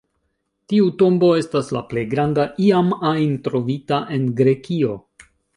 Tiu 0.71 0.87
tombo 1.01 1.29
estas 1.41 1.69
la 1.77 1.83
plej 1.93 2.05
granda 2.15 2.47
iam 2.71 2.91
ajn 3.13 3.39
trovita 3.49 4.01
en 4.19 4.29
Grekio. 4.41 5.01